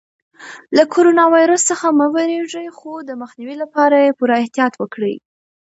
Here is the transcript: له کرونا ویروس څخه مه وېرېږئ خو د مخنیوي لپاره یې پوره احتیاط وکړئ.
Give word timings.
له 0.77 0.83
کرونا 0.93 1.25
ویروس 1.33 1.61
څخه 1.71 1.87
مه 1.97 2.07
وېرېږئ 2.13 2.67
خو 2.77 2.91
د 3.09 3.09
مخنیوي 3.21 3.55
لپاره 3.63 3.95
یې 4.03 4.15
پوره 4.17 4.35
احتیاط 4.41 4.73
وکړئ. 4.77 5.15